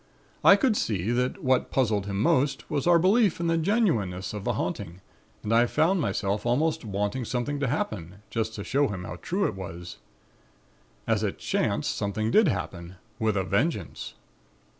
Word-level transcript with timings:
I 0.43 0.55
could 0.55 0.75
see 0.75 1.11
that 1.11 1.43
what 1.43 1.69
puzzled 1.69 2.07
him 2.07 2.19
most 2.21 2.71
was 2.71 2.87
our 2.87 2.97
belief 2.97 3.39
in 3.39 3.45
the 3.45 3.57
genuineness 3.59 4.33
of 4.33 4.43
the 4.45 4.53
haunting 4.53 4.99
and 5.43 5.53
I 5.53 5.67
found 5.67 6.01
myself 6.01 6.43
almost 6.43 6.83
wanting 6.83 7.23
something 7.23 7.59
to 7.59 7.67
happen, 7.67 8.15
just 8.31 8.55
to 8.55 8.63
show 8.63 8.87
him 8.87 9.03
how 9.03 9.17
true 9.17 9.45
it 9.45 9.53
was. 9.53 9.97
As 11.05 11.21
it 11.21 11.37
chanced, 11.37 11.95
something 11.95 12.31
did 12.31 12.47
happen, 12.47 12.95
with 13.19 13.37
a 13.37 13.43
vengeance. 13.43 14.15